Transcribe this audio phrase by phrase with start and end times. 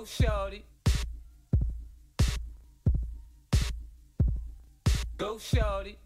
[0.00, 0.64] Go shorty.
[5.18, 5.98] Go shorty.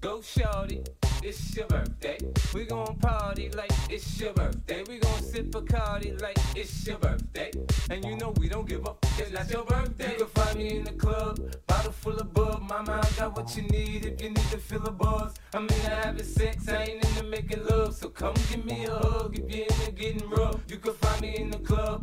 [0.00, 0.99] Go shorty.
[1.22, 2.18] It's your birthday.
[2.54, 4.82] We gon' party like it's your birthday.
[4.88, 7.50] We gon' sip Bacardi like it's your birthday.
[7.90, 9.04] And you know we don't give up.
[9.18, 10.12] It's not your birthday.
[10.12, 12.62] You can find me in the club, bottle full of bub.
[12.62, 15.34] Mama, I got what you need if you need to feel a buzz.
[15.52, 17.94] I'm into having sex, I ain't into making love.
[17.94, 20.60] So come give me a hug if you're into getting rough.
[20.68, 22.02] You can find me in the club,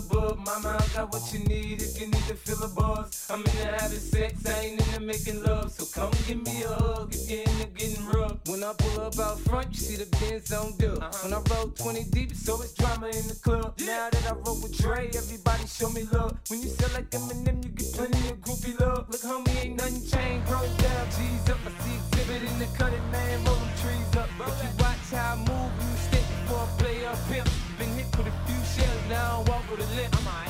[0.00, 0.38] of bub.
[0.38, 3.28] Mama, I got what you need if you need to feel a buzz.
[3.30, 5.72] I'm in into having sex, I ain't in into making love.
[5.72, 8.36] So come give me a hug if you're into getting rough.
[8.46, 10.98] When I pull up out front, you see the Benz on dub.
[10.98, 11.18] Uh-huh.
[11.22, 13.74] When I roll 20 deep, so it's drama in the club.
[13.80, 16.38] Now that I roll with Dre, everybody show me love.
[16.48, 19.06] When you sell like Eminem, you get plenty of groupie love.
[19.10, 20.50] Look, homie, ain't nothing changed.
[20.50, 21.58] Roll down, G's up.
[21.66, 23.44] I see Xzibit in the cutting, man.
[23.44, 24.28] Roll them trees up.
[24.40, 25.59] If you watch how I move,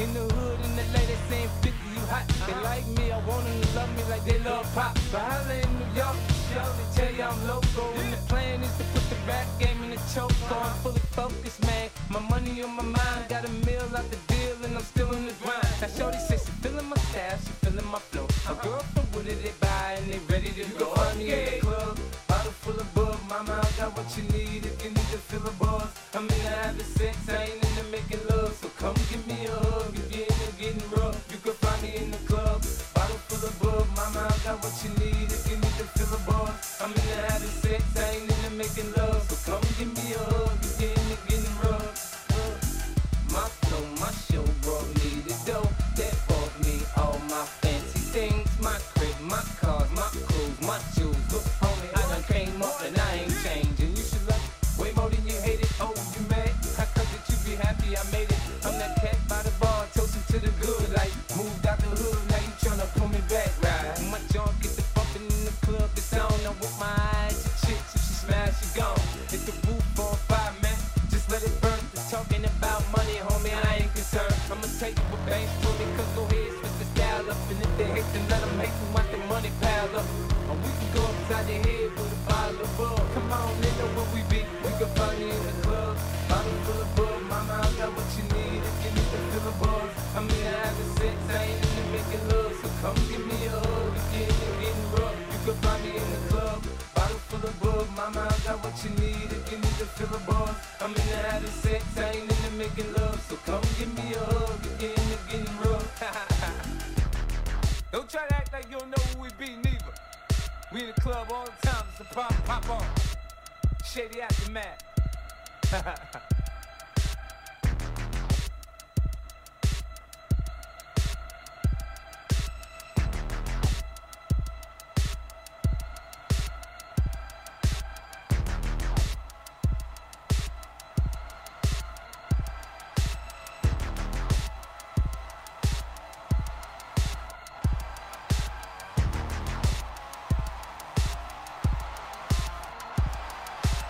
[0.00, 2.24] In the hood, in the lady saying 50, you hot.
[2.48, 4.94] They like me, I want them to love me like they love Pac.
[5.12, 6.16] But holla in New York,
[6.48, 7.92] show, they tell you I'm local.
[8.00, 11.04] And the plan is to put the rap game in the choke So I'm Fully
[11.12, 11.90] focused, man.
[12.08, 15.26] My money on my mind, got a meal out the deal, and I'm still in
[15.26, 15.68] the grind.
[15.82, 18.26] Now, Shorty says she feeling my style, she feeling my flow.
[18.48, 20.96] A girl from Wooded, they buy, and they ready to go.
[20.96, 23.20] on me in the club, bottle full of bug.
[23.28, 24.49] Mama, I got what you you need
[34.50, 36.76] got what you need if you need to feel a buzz.
[36.82, 39.22] I'm into having sex, I ain't into making love.
[39.28, 41.94] So come give me a hug you're into getting rough.
[43.30, 48.48] My flow, my show brought me the dough that bought me all my fancy things.
[48.58, 51.24] My crib, my cars, my clothes, my jewels.
[51.30, 53.94] Look, homie, I done came up and I ain't changing.
[53.94, 55.70] You should love it way more than you hate it.
[55.78, 56.50] Oh, you mad?
[56.74, 58.42] How come that you be happy I made it?
[58.66, 59.19] I'm that cat
[74.88, 77.36] you what banks me, cause go ahead, switch the style up.
[77.52, 80.08] And if they hate, then let them hate, and watch the money pile up.
[80.48, 83.04] Or we can go upside the head with a bottle of bug.
[83.12, 84.40] Come on, they know where we be.
[84.64, 86.00] We can find me in the club.
[86.32, 87.20] Bottle full of bug.
[87.28, 89.90] Mama, I got what you need if you need to feel a buzz.
[90.16, 92.52] I'm into having sex, I ain't into making love.
[92.56, 95.16] So come give me a hug if you're getting rough.
[95.28, 96.58] You can find me in the club.
[96.96, 97.84] Bottle full of bug.
[98.00, 100.56] Mama, I got what you need if you need to feel a buzz.
[100.80, 103.20] I'm into having sex, I ain't into making love.
[103.28, 103.29] So
[108.10, 109.94] Try to act like you don't know who we be, neither.
[110.72, 112.84] We in the club all the time, it's a pop, pop on.
[113.84, 114.82] Shady aftermath.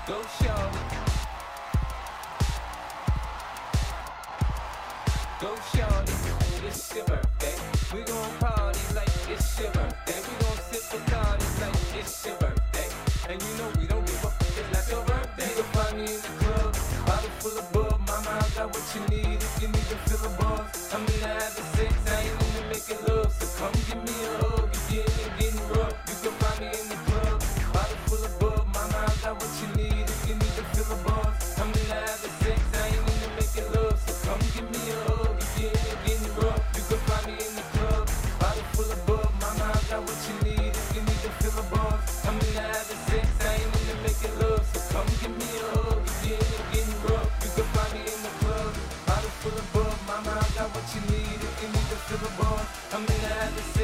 [0.07, 0.79] Go shorty.
[5.41, 6.13] Go shorty.
[6.67, 7.97] It's your birthday.
[7.97, 8.60] We gon' party
[52.93, 53.80] I'm into having sex.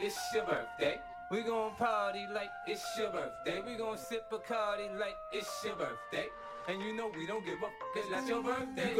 [0.00, 1.00] it's your birthday.
[1.30, 3.60] We gon' party like it's your birthday.
[3.66, 6.26] We gon' sip Bacardi like it's your birthday.
[6.68, 8.96] And you know we don't give up, cause that's your birthday.